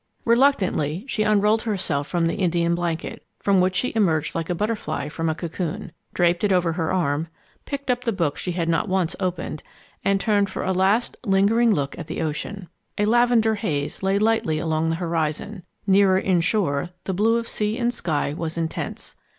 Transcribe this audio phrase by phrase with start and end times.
[0.25, 5.07] Reluctantly she unrolled herself from the Indian blanket, from which she emerged like a butterfly
[5.07, 7.27] from a cocoon, draped it over her arm,
[7.65, 9.61] picked up the book she had not once opened,
[10.03, 12.67] and turned for a last, lingering look at the ocean.
[12.97, 15.61] A lavender haze lay lightly along the horizon.
[15.85, 19.15] Nearer inshore the blue of sea and sky was intense.